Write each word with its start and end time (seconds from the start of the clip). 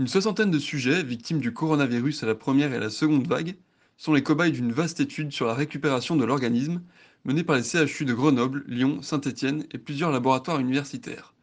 Une 0.00 0.08
soixantaine 0.08 0.50
de 0.50 0.58
sujets, 0.58 1.02
victimes 1.02 1.40
du 1.40 1.52
coronavirus 1.52 2.22
à 2.22 2.26
la 2.26 2.34
première 2.34 2.72
et 2.72 2.76
à 2.76 2.80
la 2.80 2.88
seconde 2.88 3.26
vague, 3.26 3.56
sont 3.98 4.14
les 4.14 4.22
cobayes 4.22 4.50
d'une 4.50 4.72
vaste 4.72 4.98
étude 4.98 5.30
sur 5.30 5.44
la 5.44 5.52
récupération 5.52 6.16
de 6.16 6.24
l'organisme 6.24 6.80
menée 7.26 7.44
par 7.44 7.56
les 7.56 7.62
CHU 7.62 8.06
de 8.06 8.14
Grenoble, 8.14 8.64
Lyon, 8.66 9.02
Saint-Étienne 9.02 9.66
et 9.72 9.76
plusieurs 9.76 10.10
laboratoires 10.10 10.58
universitaires. 10.58 11.34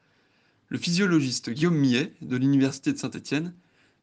Le 0.70 0.80
physiologiste 0.80 1.52
Guillaume 1.52 1.76
Millet, 1.76 2.16
de 2.24 2.36
l'Université 2.36 2.92
de 2.92 2.98
Saint-Étienne, 2.98 3.54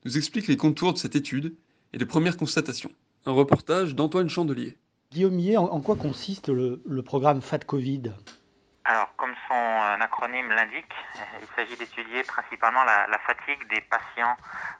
nous 0.05 0.17
explique 0.17 0.47
les 0.47 0.57
contours 0.57 0.93
de 0.93 0.99
cette 0.99 1.17
étude 1.17 1.57
et 1.93 1.99
les 1.99 2.07
premières 2.07 2.37
constatations. 2.37 2.93
Un 3.27 3.33
reportage 3.33 3.97
d'Antoine 3.97 4.29
Chandelier. 4.29 4.77
Guillaume 5.11 5.35
Millet, 5.35 5.57
en, 5.57 5.81
quoi 5.81 5.97
consiste 5.97 6.49
le, 6.49 6.81
le 6.87 7.03
programme 7.03 7.43
FAT-Covid 7.43 8.13
alors, 8.87 9.15
comme 9.17 9.35
son 9.49 10.01
acronyme 10.01 10.51
l'indique, 10.51 10.95
il 11.41 11.49
s'agit 11.57 11.77
d'étudier 11.77 12.23
principalement 12.25 12.85
la, 12.85 13.19
fatigue 13.27 13.67
des 13.69 13.81
patients 13.81 14.37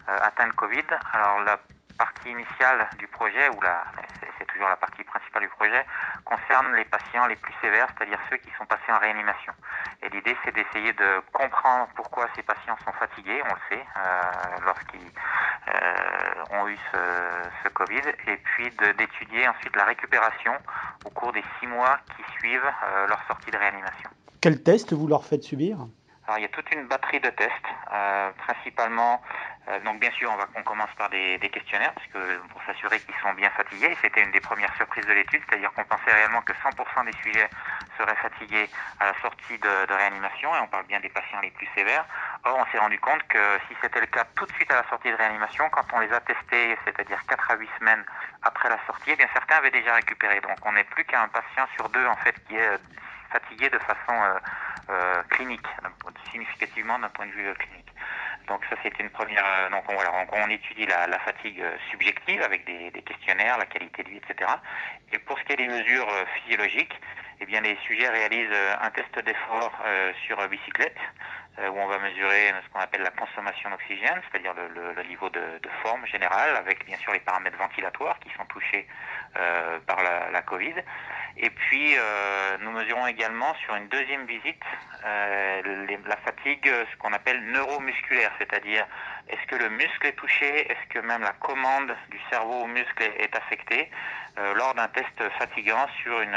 euh, 0.09 0.19
atteints 0.21 0.49
de 0.49 0.53
Covid. 0.53 0.85
Alors, 1.13 1.41
la 1.41 1.59
partie 1.97 2.31
initiale 2.31 2.87
du 2.99 3.07
projet, 3.09 3.49
ou 3.49 3.61
c'est 4.39 4.47
toujours 4.47 4.69
la 4.69 4.77
partie 4.77 5.05
principale 5.05 5.43
du 5.43 5.49
projet, 5.49 5.87
concerne 6.25 6.75
les 6.75 6.85
patients 6.85 7.27
les 7.27 7.37
plus 7.37 7.55
sévères, 7.63 7.89
c'est-à-dire 7.97 8.19
ceux 8.29 8.37
qui 8.37 8.51
sont 8.59 8.67
passés 8.67 8.91
en 8.91 8.99
réanimation. 8.99 9.55
Et 10.03 10.09
l'idée, 10.11 10.37
c'est 10.45 10.53
d'essayer 10.53 10.93
de 10.93 11.23
comprendre 11.33 11.89
pourquoi 11.95 12.29
ces 12.37 12.43
patients 12.43 12.77
sont 12.85 12.93
fatigués, 12.93 13.43
on 13.49 13.55
le 13.55 13.77
sait, 13.77 13.87
euh, 13.97 14.31
lorsqu'ils 14.67 15.13
ont 16.51 16.69
eu 16.69 16.77
ce, 16.93 16.99
ce, 17.63 17.69
Covid, 17.69 18.03
et 18.29 18.37
puis 18.37 18.71
d'étudier 18.99 19.49
ensuite 19.49 19.75
la 19.77 19.85
récupération 19.85 20.53
au 21.05 21.11
cours 21.11 21.33
des 21.33 21.43
six 21.59 21.67
mois 21.67 21.99
qui 22.17 22.39
suivent 22.39 22.61
euh, 22.65 23.07
leur 23.07 23.23
sortie 23.27 23.51
de 23.51 23.57
réanimation. 23.57 24.11
Quels 24.41 24.63
tests 24.63 24.93
vous 24.93 25.07
leur 25.07 25.25
faites 25.25 25.43
subir? 25.43 25.79
Alors 26.27 26.39
il 26.39 26.43
y 26.43 26.47
a 26.47 26.49
toute 26.49 26.71
une 26.73 26.87
batterie 26.87 27.21
de 27.21 27.29
tests, 27.31 27.69
euh, 27.93 28.31
principalement. 28.47 29.21
Euh, 29.69 29.79
donc 29.81 30.01
bien 30.01 30.11
sûr, 30.13 30.31
on, 30.33 30.37
va, 30.37 30.47
on 30.57 30.63
commence 30.63 30.91
par 30.97 31.11
des, 31.11 31.37
des 31.39 31.51
questionnaires, 31.51 31.93
parce 31.93 32.07
que 32.07 32.39
pour 32.49 32.63
s'assurer 32.65 32.99
qu'ils 33.01 33.15
sont 33.23 33.33
bien 33.35 33.51
fatigués. 33.51 33.95
C'était 34.01 34.23
une 34.23 34.31
des 34.31 34.41
premières 34.41 34.75
surprises 34.77 35.07
de 35.07 35.13
l'étude, 35.13 35.43
c'est-à-dire 35.49 35.71
qu'on 35.75 35.85
pensait 35.85 36.13
réellement 36.13 36.41
que 36.43 36.53
100% 36.55 37.05
des 37.05 37.17
sujets 37.23 37.49
seraient 37.99 38.17
fatigués 38.17 38.69
à 39.01 39.07
la 39.07 39.21
sortie 39.21 39.59
de, 39.59 39.87
de, 39.87 39.93
réanimation, 39.93 40.55
et 40.57 40.61
on 40.61 40.69
parle 40.69 40.87
bien 40.87 41.01
des 41.01 41.11
patients 41.11 41.41
les 41.43 41.51
plus 41.51 41.69
sévères. 41.75 42.07
Or, 42.47 42.59
on 42.59 42.71
s'est 42.71 42.79
rendu 42.79 42.99
compte 43.01 43.23
que 43.29 43.59
si 43.69 43.75
c'était 43.81 44.01
le 44.01 44.07
cas 44.07 44.25
tout 44.37 44.45
de 44.45 44.53
suite 44.53 44.71
à 44.71 44.77
la 44.77 44.89
sortie 44.91 45.11
de 45.11 45.17
réanimation, 45.17 45.69
quand 45.71 45.87
on 45.95 46.01
les 46.01 46.13
a 46.13 46.21
testés, 46.21 46.77
c'est-à-dire 46.85 47.19
4 47.27 47.51
à 47.51 47.57
8 47.57 47.71
semaines 47.79 48.05
après 48.43 48.69
la 48.69 48.79
sortie, 48.87 49.13
eh 49.13 49.17
bien 49.17 49.27
certains 49.33 49.57
avaient 49.57 49.71
déjà 49.71 49.95
récupéré. 49.95 50.41
Donc 50.43 50.59
on 50.65 50.73
n'est 50.73 50.85
plus 50.85 51.05
qu'à 51.05 51.23
un 51.23 51.29
patient 51.29 51.67
sur 51.77 51.89
deux 51.89 52.07
en 52.07 52.17
fait 52.17 52.35
qui 52.47 52.57
est 52.57 52.79
fatigué 53.31 53.71
de 53.71 53.79
façon 53.79 54.13
euh, 54.13 54.35
euh, 54.91 55.23
clinique, 55.31 55.67
significativement 56.31 56.99
d'un 56.99 57.09
point 57.09 57.27
de 57.27 57.33
vue 57.33 57.49
euh, 57.49 57.55
clinique. 57.55 57.89
Donc 58.47 58.63
ça 58.69 58.77
c'est 58.83 58.99
une 59.01 59.09
première. 59.09 59.45
Euh, 59.47 59.71
donc 59.71 59.85
on, 59.89 59.95
voilà, 59.95 60.11
on, 60.31 60.51
étudie 60.51 60.85
la, 60.87 61.07
la, 61.07 61.19
fatigue 61.21 61.65
subjective 61.91 62.43
avec 62.43 62.67
des, 62.67 62.91
des, 62.91 63.03
questionnaires, 63.03 63.57
la 63.57 63.65
qualité 63.67 64.03
de 64.03 64.11
vie, 64.11 64.19
etc. 64.19 64.51
Et 65.13 65.19
pour 65.19 65.39
ce 65.39 65.45
qui 65.45 65.55
est 65.55 65.57
des 65.57 65.69
mesures 65.69 66.13
physiologiques, 66.35 67.01
eh 67.41 67.47
bien 67.47 67.61
les 67.61 67.77
sujets 67.87 68.09
réalisent 68.09 68.57
un 68.81 68.91
test 68.91 69.19
d'effort 69.19 69.73
euh, 69.85 70.13
sur 70.27 70.37
bicyclette 70.49 70.97
euh, 70.97 71.34
où 71.59 71.79
on 71.79 71.87
va 71.87 71.99
mesurer 71.99 72.53
ce 72.65 72.73
qu'on 72.73 72.81
appelle 72.81 73.03
la 73.03 73.11
consommation 73.11 73.71
d'oxygène, 73.71 74.21
c'est-à-dire 74.31 74.55
le, 74.55 75.03
niveau 75.05 75.29
de, 75.31 75.41
forme 75.83 76.05
générale, 76.07 76.57
avec 76.57 76.85
bien 76.85 76.97
sûr 76.99 77.13
les 77.13 77.21
paramètres 77.21 77.57
ventilatoires 77.59 78.19
qui 78.21 78.31
sont 78.37 78.45
touchés 78.47 78.87
euh, 79.37 79.79
par 79.87 80.03
la, 80.03 80.43
Covid. 80.43 80.75
Et 81.37 81.51
puis 81.51 81.97
euh, 81.97 82.59
nous 82.61 82.71
mesurons 82.71 83.07
également 83.07 83.55
sur 83.65 83.75
une 83.77 83.89
deuxième 83.89 84.27
visite 84.27 84.63
euh, 85.05 85.87
la 86.07 86.17
fatigue, 86.19 86.67
ce 86.67 86.97
qu'on 86.99 87.13
appelle 87.13 87.43
neuromusculaire, 87.47 88.33
c'est-à-dire 88.39 88.87
est-ce 89.29 89.47
que 89.47 89.57
le 89.57 89.71
muscle 89.71 90.07
est 90.07 90.13
touché, 90.13 90.71
est-ce 90.71 90.89
que 90.89 90.99
même 90.99 91.23
la 91.23 91.33
commande 91.33 91.95
du 92.11 92.19
cerveau 92.31 92.63
au 92.63 92.67
muscle 92.67 93.03
est, 93.03 93.35
affectée? 93.35 93.91
Euh, 94.37 94.53
lors 94.55 94.75
d'un 94.75 94.89
test 94.89 95.23
fatigant 95.39 95.87
sur 96.03 96.21
une 96.21 96.37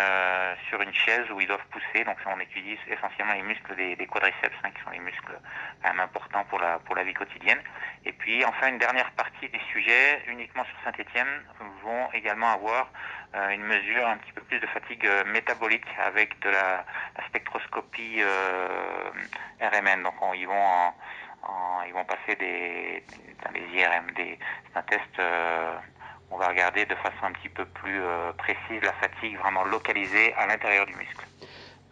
sur 0.70 0.80
une 0.82 0.94
chaise 0.94 1.26
où 1.32 1.42
ils 1.42 1.48
doivent 1.48 1.66
pousser. 1.72 2.04
Donc 2.04 2.18
on 2.28 2.40
étudie 2.40 2.78
essentiellement 2.88 3.34
les 3.34 3.42
muscles 3.42 3.76
des, 3.76 3.96
des 3.96 4.06
quadriceps, 4.06 4.56
hein, 4.64 4.70
qui 4.70 4.84
sont 4.84 4.92
les 4.92 5.00
muscles 5.00 5.34
quand 5.82 5.90
même 5.90 6.00
importants 6.00 6.46
pour 6.46 6.60
la, 6.60 6.78
pour 6.80 6.96
la 6.96 7.04
vie 7.04 7.16
quotidienne. 7.16 7.60
Et 8.06 8.12
puis 8.12 8.46
enfin 8.46 8.68
une 8.68 8.78
dernière 8.78 9.10
partie 9.12 9.50
des 9.50 9.62
sujets, 9.72 10.22
uniquement 10.28 10.64
sur 10.66 10.76
Saint-Etienne, 10.84 11.44
vont 11.84 12.12
également 12.14 12.52
avoir 12.54 12.90
euh, 13.36 13.50
une 13.50 13.64
mesure 13.64 14.08
un 14.08 14.18
petit 14.18 14.32
peu 14.32 14.42
plus 14.42 14.60
de 14.60 14.68
fatigue 14.68 15.06
euh, 15.06 15.24
métabolique 15.26 15.88
avec 16.06 16.40
de 16.40 16.50
la, 16.50 16.86
la 17.18 17.26
spectroscopie 17.28 18.22
euh, 18.22 19.10
RMN. 19.60 20.04
Donc 20.04 20.16
on, 20.22 20.34
ils 20.34 20.48
vont 20.48 20.54
en, 20.54 20.94
ils 21.88 21.94
vont 21.94 22.06
passer 22.06 22.36
des, 22.40 23.04
des 23.54 23.80
IRM, 23.80 24.12
des, 24.16 24.38
un 24.76 24.82
test 24.84 25.20
on 26.32 26.38
va 26.38 26.48
regarder 26.50 26.86
de 26.86 26.96
façon 26.96 27.24
un 27.24 27.32
petit 27.32 27.50
peu 27.50 27.66
plus 27.66 28.02
euh, 28.02 28.32
précise 28.38 28.82
la 28.84 28.94
fatigue 28.94 29.38
vraiment 29.38 29.64
localisée 29.64 30.34
à 30.34 30.48
l'intérieur 30.48 30.86
du 30.86 30.94
muscle. 30.96 31.26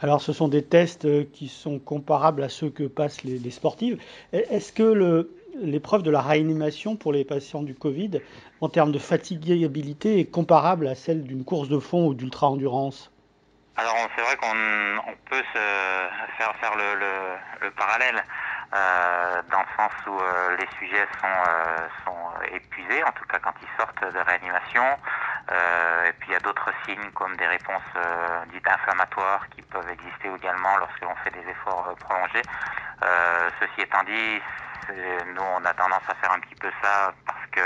Alors 0.02 0.22
ce 0.22 0.34
sont 0.34 0.48
des 0.50 0.64
tests 0.64 1.32
qui 1.32 1.48
sont 1.48 1.80
comparables 1.80 2.44
à 2.44 2.50
ceux 2.50 2.70
que 2.70 2.84
passent 2.84 3.24
les, 3.24 3.40
les 3.40 3.52
sportifs. 3.52 3.96
Est-ce 4.34 4.74
que 4.74 5.30
l'épreuve 5.62 6.04
de 6.04 6.12
la 6.12 6.22
réanimation 6.22 6.98
pour 6.98 7.14
les 7.14 7.24
patients 7.24 7.64
du 7.64 7.74
Covid, 7.76 8.20
en 8.60 8.68
termes 8.68 8.92
de 8.92 9.00
fatigabilité, 9.00 10.20
est 10.20 10.30
comparable 10.30 10.88
à 10.88 10.96
celle 10.96 11.24
d'une 11.24 11.46
course 11.46 11.70
de 11.70 11.80
fond 11.80 12.08
ou 12.08 12.14
d'ultra-endurance? 12.14 13.10
Alors 13.78 13.96
c'est 14.16 14.22
vrai 14.22 14.36
qu'on 14.36 15.14
peut 15.30 15.44
se 15.54 15.60
faire, 16.38 16.56
faire 16.60 16.76
le, 16.76 17.00
le, 17.00 17.66
le 17.68 17.72
parallèle. 17.72 18.22
Euh, 18.74 19.42
dans 19.52 19.60
le 19.60 19.68
sens 19.78 19.92
où 20.08 20.20
euh, 20.20 20.58
les 20.58 20.68
sujets 20.78 21.08
sont, 21.22 21.28
euh, 21.28 21.88
sont 22.04 22.42
épuisés, 22.52 23.04
en 23.04 23.12
tout 23.12 23.24
cas 23.26 23.40
quand 23.40 23.54
ils 23.62 23.78
sortent 23.78 24.14
de 24.14 24.20
réanimation. 24.20 24.84
et 26.08 26.14
puis 26.14 26.30
il 26.30 26.34
y 26.34 26.36
a 26.36 26.40
d'autres 26.40 26.72
signes 26.86 27.12
comme 27.14 27.36
des 27.38 27.48
réponses 27.48 27.94
dites 28.52 28.68
inflammatoires 28.68 29.48
qui 29.50 29.62
peuvent 29.62 29.90
exister 29.90 30.30
également 30.36 30.78
lorsque 30.78 31.02
l'on 31.02 31.16
fait 31.24 31.32
des 31.32 31.48
efforts 31.48 31.94
prolongés. 32.00 32.42
ceci 33.60 33.82
étant 33.82 34.04
dit, 34.04 34.42
nous 35.36 35.48
on 35.58 35.64
a 35.64 35.74
tendance 35.74 36.08
à 36.10 36.16
faire 36.16 36.32
un 36.32 36.40
petit 36.40 36.56
peu 36.56 36.72
ça 36.82 37.14
parce 37.28 37.46
que 37.52 37.62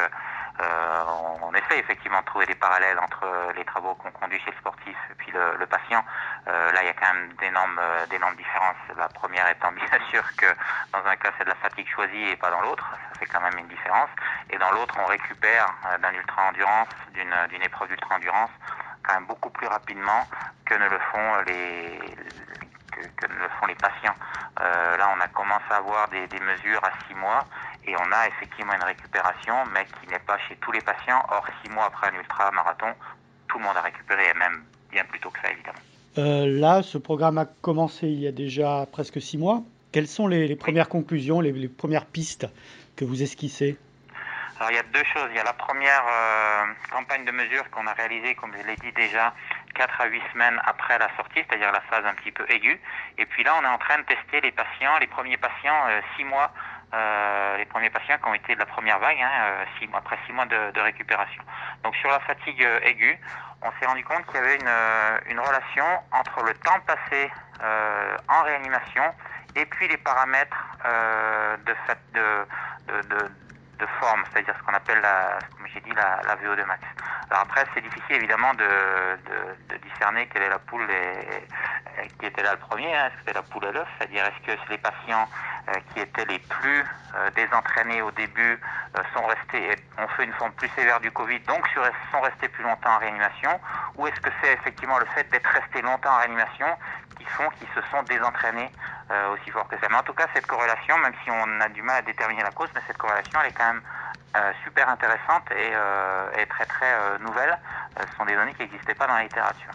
euh, 1.59 1.65
essaie 1.65 1.79
effectivement 1.79 2.21
trouver 2.23 2.45
des 2.45 2.55
parallèles 2.55 2.99
entre 2.99 3.25
les 3.55 3.63
travaux 3.65 3.95
qu'on 3.95 4.11
conduit 4.11 4.39
chez 4.39 4.51
le 4.51 4.57
sportif 4.57 4.97
et 5.11 5.13
puis 5.15 5.31
le, 5.31 5.65
patient. 5.65 6.03
Euh, 6.47 6.71
là, 6.71 6.81
il 6.81 6.87
y 6.87 6.89
a 6.89 6.93
quand 6.93 7.13
même 7.13 7.33
d'énormes, 7.39 7.79
euh, 7.79 8.05
différences. 8.37 8.77
La 8.97 9.07
première 9.09 9.49
étant 9.49 9.71
bien 9.73 9.99
sûr 10.09 10.23
que 10.37 10.47
dans 10.91 11.05
un 11.05 11.15
cas 11.15 11.31
c'est 11.37 11.43
de 11.43 11.49
la 11.49 11.55
fatigue 11.55 11.87
choisie 11.89 12.29
et 12.29 12.35
pas 12.35 12.49
dans 12.49 12.61
l'autre, 12.61 12.85
ça 13.13 13.19
fait 13.19 13.25
quand 13.25 13.41
même 13.41 13.57
une 13.57 13.67
différence. 13.67 14.09
Et 14.49 14.57
dans 14.57 14.71
l'autre, 14.71 14.95
on 14.99 15.05
récupère 15.05 15.73
d'un 16.01 16.13
ultra 16.13 16.43
endurance, 16.49 16.89
d'une, 17.13 17.63
épreuve 17.63 17.89
d'ultra 17.89 18.15
endurance, 18.15 18.51
quand 19.03 19.13
même 19.13 19.25
beaucoup 19.25 19.49
plus 19.49 19.67
rapidement 19.67 20.27
que 20.65 20.75
ne 20.75 20.87
le 20.87 20.99
font 21.11 21.35
les, 21.47 21.99
patients. 23.75 24.15
Euh, 24.59 24.97
là, 24.97 25.09
on 25.15 25.21
a 25.21 25.27
commencé 25.27 25.63
à 25.69 25.77
avoir 25.77 26.07
des, 26.09 26.27
des 26.27 26.39
mesures 26.39 26.83
à 26.83 26.91
six 27.07 27.13
mois 27.13 27.45
et 27.85 27.95
on 27.95 28.11
a 28.11 28.27
effectivement 28.27 28.73
une 28.73 28.83
récupération, 28.83 29.55
mais 29.73 29.85
qui 29.85 30.09
n'est 30.09 30.19
pas 30.19 30.37
chez 30.47 30.55
tous 30.57 30.71
les 30.71 30.81
patients. 30.81 31.23
Or, 31.31 31.45
six 31.63 31.71
mois 31.71 31.85
après 31.85 32.07
un 32.07 32.19
ultra-marathon, 32.19 32.93
tout 33.47 33.57
le 33.57 33.63
monde 33.63 33.77
a 33.77 33.81
récupéré, 33.81 34.29
et 34.29 34.37
même 34.37 34.63
bien 34.91 35.03
plus 35.05 35.19
tôt 35.19 35.29
que 35.29 35.39
ça, 35.41 35.51
évidemment. 35.51 35.79
Euh, 36.17 36.45
là, 36.47 36.83
ce 36.83 36.97
programme 36.97 37.37
a 37.37 37.45
commencé 37.45 38.07
il 38.07 38.19
y 38.19 38.27
a 38.27 38.31
déjà 38.31 38.85
presque 38.91 39.21
six 39.21 39.37
mois. 39.37 39.61
Quelles 39.91 40.07
sont 40.07 40.27
les, 40.27 40.47
les 40.47 40.55
premières 40.55 40.89
conclusions, 40.89 41.39
les, 41.39 41.51
les, 41.51 41.67
premières 41.67 42.05
pistes 42.05 42.47
que 42.95 43.05
vous 43.05 43.23
esquissez? 43.23 43.77
Alors, 44.59 44.71
il 44.71 44.75
y 44.75 44.79
a 44.79 44.83
deux 44.83 45.03
choses. 45.13 45.29
Il 45.31 45.37
y 45.37 45.39
a 45.39 45.43
la 45.43 45.53
première 45.53 46.03
euh, 46.05 46.65
campagne 46.91 47.25
de 47.25 47.31
mesure 47.31 47.69
qu'on 47.71 47.87
a 47.87 47.93
réalisée, 47.93 48.35
comme 48.35 48.51
je 48.51 48.67
l'ai 48.67 48.75
dit 48.75 48.91
déjà, 48.93 49.33
4 49.75 50.01
à 50.01 50.05
8 50.07 50.21
semaines 50.33 50.59
après 50.65 50.99
la 50.99 51.07
sortie, 51.15 51.39
c'est-à-dire 51.47 51.71
la 51.71 51.81
phase 51.81 52.05
un 52.05 52.13
petit 52.15 52.31
peu 52.31 52.43
aiguë. 52.49 52.79
Et 53.17 53.25
puis 53.25 53.43
là, 53.43 53.55
on 53.59 53.63
est 53.63 53.73
en 53.73 53.77
train 53.77 53.99
de 53.99 54.03
tester 54.03 54.41
les 54.41 54.51
patients, 54.51 54.97
les 54.99 55.07
premiers 55.07 55.37
patients, 55.37 55.87
6 56.17 56.23
euh, 56.23 56.25
mois 56.27 56.51
euh, 56.93 57.57
les 57.57 57.65
premiers 57.65 57.89
patients 57.89 58.17
qui 58.17 58.27
ont 58.27 58.33
été 58.33 58.55
de 58.55 58.59
la 58.59 58.65
première 58.65 58.99
vague, 58.99 59.17
hein, 59.21 59.29
euh, 59.41 59.65
six 59.77 59.87
mois, 59.87 59.99
après 59.99 60.17
six 60.25 60.33
mois 60.33 60.45
de, 60.45 60.71
de, 60.71 60.81
récupération. 60.81 61.43
Donc 61.83 61.95
sur 61.97 62.09
la 62.09 62.19
fatigue 62.21 62.63
euh, 62.63 62.79
aiguë, 62.81 63.19
on 63.61 63.71
s'est 63.79 63.85
rendu 63.85 64.03
compte 64.03 64.25
qu'il 64.25 64.35
y 64.35 64.37
avait 64.39 64.55
une, 64.55 65.31
une, 65.31 65.39
relation 65.39 65.85
entre 66.11 66.43
le 66.43 66.53
temps 66.55 66.79
passé 66.87 67.31
en 68.29 68.43
réanimation 68.43 69.03
et 69.55 69.65
puis 69.65 69.89
les 69.89 69.97
paramètres 69.97 70.77
de, 71.65 71.73
de, 72.13 73.01
de, 73.01 73.31
de 73.79 73.85
forme, 73.99 74.23
c'est-à-dire 74.31 74.55
ce 74.57 74.63
qu'on 74.63 74.73
appelle, 74.73 75.01
la, 75.01 75.39
j'ai 75.73 75.81
dit, 75.81 75.91
la, 75.95 76.21
la, 76.25 76.35
VO2 76.35 76.65
max. 76.65 76.81
Alors 77.29 77.43
après, 77.43 77.63
c'est 77.73 77.81
difficile 77.81 78.15
évidemment 78.15 78.53
de, 78.53 78.65
discerner 79.77 80.27
quelle 80.27 80.43
est 80.43 80.49
la 80.49 80.59
poule 80.59 80.89
et, 80.89 82.07
qui 82.19 82.25
était 82.25 82.43
là 82.43 82.53
le 82.53 82.59
premier, 82.59 82.95
hein, 82.95 83.07
est-ce 83.07 83.13
que 83.13 83.19
c'était 83.19 83.33
la 83.33 83.41
poule 83.43 83.65
à 83.65 83.71
l'œuf, 83.71 83.87
c'est-à-dire 83.97 84.25
est-ce 84.25 84.45
que 84.45 84.69
les 84.69 84.77
patients 84.77 85.27
euh, 85.69 85.73
qui 85.93 85.99
étaient 85.99 86.25
les 86.25 86.39
plus 86.39 86.83
euh, 87.15 87.29
désentraînés 87.35 88.01
au 88.01 88.11
début 88.11 88.59
euh, 88.97 89.01
sont 89.13 89.25
restés, 89.25 89.75
ont 89.97 90.07
fait 90.09 90.23
une 90.23 90.33
forme 90.33 90.51
plus 90.53 90.69
sévère 90.69 90.99
du 90.99 91.11
Covid, 91.11 91.39
donc 91.41 91.67
sont 92.11 92.21
restés 92.21 92.47
plus 92.47 92.63
longtemps 92.63 92.95
en 92.95 92.99
réanimation, 92.99 93.59
ou 93.95 94.07
est-ce 94.07 94.19
que 94.21 94.29
c'est 94.41 94.53
effectivement 94.53 94.97
le 94.97 95.05
fait 95.07 95.29
d'être 95.29 95.49
resté 95.49 95.81
longtemps 95.81 96.11
en 96.11 96.17
réanimation 96.17 96.67
qui 97.17 97.25
font 97.25 97.49
qu'ils 97.59 97.67
se 97.75 97.81
sont 97.91 98.01
désentraînés 98.03 98.71
aussi 99.33 99.49
fort 99.51 99.67
que 99.67 99.77
ça? 99.79 99.87
Mais 99.89 99.97
en 99.97 100.03
tout 100.03 100.13
cas, 100.13 100.27
cette 100.33 100.47
corrélation, 100.47 100.97
même 100.99 101.13
si 101.23 101.31
on 101.31 101.61
a 101.61 101.67
du 101.69 101.81
mal 101.81 101.97
à 101.97 102.01
déterminer 102.01 102.43
la 102.43 102.51
cause, 102.51 102.69
mais 102.73 102.81
cette 102.87 102.97
corrélation, 102.97 103.39
elle 103.41 103.49
est 103.49 103.57
quand 103.57 103.73
même 103.73 103.81
super 104.63 104.87
intéressante 104.89 105.49
et, 105.51 105.71
et 106.41 106.45
très 106.45 106.65
très 106.65 107.19
nouvelle. 107.19 107.57
ce 107.99 108.17
sont 108.17 108.25
des 108.25 108.35
données 108.35 108.53
qui 108.53 108.63
n'existaient 108.63 108.93
pas 108.93 109.07
dans 109.07 109.15
la 109.15 109.23
littérature. 109.23 109.71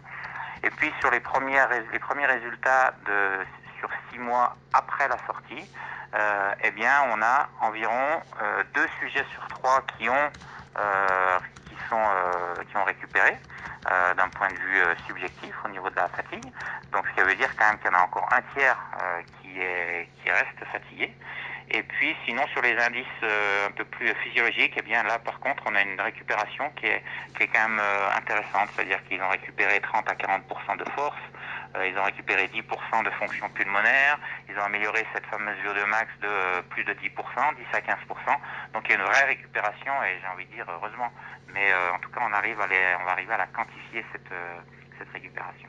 Et 0.62 0.70
puis 0.70 0.92
sur 1.00 1.10
les, 1.10 1.20
premières, 1.20 1.68
les 1.92 1.98
premiers 1.98 2.26
résultats 2.26 2.94
de 3.04 3.44
sur 3.78 3.90
six 4.10 4.18
mois 4.18 4.56
après 4.72 5.08
la 5.08 5.18
sortie, 5.26 5.70
euh, 6.14 6.54
eh 6.62 6.70
bien, 6.70 6.92
on 7.12 7.20
a 7.22 7.48
environ 7.60 8.22
euh, 8.40 8.62
deux 8.72 8.86
sujets 9.00 9.24
sur 9.32 9.46
trois 9.48 9.82
qui 9.98 10.08
ont, 10.08 10.30
euh, 10.78 11.38
qui 11.68 11.76
sont, 11.88 12.64
qui 12.68 12.76
ont 12.76 12.84
récupéré 12.84 13.36
d'un 14.16 14.28
point 14.30 14.48
de 14.48 14.54
vue 14.54 14.80
subjectif 15.06 15.54
au 15.62 15.68
niveau 15.68 15.90
de 15.90 15.96
la 15.96 16.08
fatigue. 16.08 16.44
Donc, 16.92 17.06
ce 17.06 17.14
qui 17.14 17.28
veut 17.28 17.34
dire 17.34 17.54
quand 17.58 17.66
même 17.66 17.78
qu'il 17.78 17.90
y 17.90 17.94
en 17.94 17.98
a 17.98 18.02
encore 18.02 18.26
un 18.32 18.40
tiers 18.54 18.78
qui, 19.42 19.60
est, 19.60 20.08
qui 20.22 20.30
reste 20.30 20.64
fatigué. 20.72 21.14
Et 21.70 21.82
puis, 21.82 22.14
sinon, 22.26 22.46
sur 22.48 22.62
les 22.62 22.76
indices 22.76 23.06
un 23.66 23.70
peu 23.72 23.84
plus 23.84 24.14
physiologiques, 24.22 24.74
eh 24.76 24.82
bien 24.82 25.02
là, 25.02 25.18
par 25.18 25.40
contre, 25.40 25.62
on 25.66 25.74
a 25.74 25.82
une 25.82 26.00
récupération 26.00 26.70
qui 26.76 26.86
est, 26.86 27.02
qui 27.36 27.44
est 27.44 27.46
quand 27.48 27.68
même 27.68 27.82
intéressante, 28.16 28.68
c'est-à-dire 28.74 29.02
qu'ils 29.08 29.20
ont 29.22 29.28
récupéré 29.28 29.80
30 29.80 30.08
à 30.08 30.14
40% 30.14 30.76
de 30.78 30.90
force, 30.90 31.18
euh, 31.76 31.88
ils 31.88 31.98
ont 31.98 32.04
récupéré 32.04 32.46
10% 32.46 33.04
de 33.04 33.10
fonction 33.10 33.48
pulmonaire. 33.50 34.18
Ils 34.48 34.56
ont 34.58 34.62
amélioré 34.62 35.04
cette 35.12 35.26
fameuse 35.26 35.56
VO2 35.64 35.86
max 35.86 36.08
de 36.20 36.28
euh, 36.28 36.62
plus 36.70 36.84
de 36.84 36.92
10%, 36.92 37.00
10 37.02 37.64
à 37.72 37.80
15%. 37.80 38.38
Donc 38.72 38.84
il 38.84 38.90
y 38.90 38.94
a 38.94 38.98
une 38.98 39.04
vraie 39.04 39.24
récupération 39.24 39.92
et 40.04 40.20
j'ai 40.20 40.28
envie 40.28 40.46
de 40.46 40.52
dire 40.52 40.66
heureusement. 40.68 41.10
Mais 41.52 41.72
euh, 41.72 41.94
en 41.94 41.98
tout 41.98 42.10
cas, 42.10 42.20
on 42.22 42.32
arrive 42.32 42.60
à 42.60 42.66
les, 42.68 42.96
on 43.00 43.04
va 43.04 43.12
arriver 43.12 43.34
à 43.34 43.38
la 43.38 43.46
quantifier 43.46 44.04
cette, 44.12 44.32
cette 44.98 45.10
récupération. 45.12 45.68